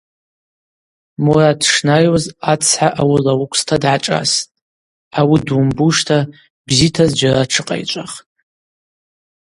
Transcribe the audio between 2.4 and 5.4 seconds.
ацхӏа ауыла уыквста дгӏашӏастӏ, ауи